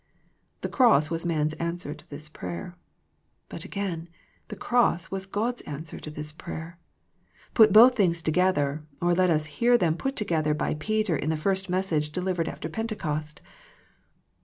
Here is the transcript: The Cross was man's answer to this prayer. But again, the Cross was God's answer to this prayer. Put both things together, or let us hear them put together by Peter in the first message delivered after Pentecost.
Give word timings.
The 0.61 0.67
Cross 0.67 1.11
was 1.11 1.27
man's 1.27 1.53
answer 1.61 1.93
to 1.93 2.09
this 2.09 2.27
prayer. 2.27 2.75
But 3.49 3.65
again, 3.65 4.09
the 4.47 4.55
Cross 4.55 5.11
was 5.11 5.27
God's 5.27 5.61
answer 5.61 5.99
to 5.99 6.09
this 6.09 6.31
prayer. 6.31 6.79
Put 7.53 7.71
both 7.71 7.97
things 7.97 8.23
together, 8.23 8.83
or 8.99 9.13
let 9.13 9.29
us 9.29 9.45
hear 9.61 9.77
them 9.77 9.95
put 9.95 10.15
together 10.15 10.55
by 10.55 10.73
Peter 10.73 11.15
in 11.15 11.29
the 11.29 11.37
first 11.37 11.69
message 11.69 12.09
delivered 12.09 12.47
after 12.49 12.67
Pentecost. 12.67 13.41